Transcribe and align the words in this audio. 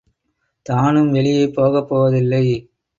தானும் 0.65 1.11
வெளியே 1.11 1.45
போகப்போவதில்லை. 1.47 2.45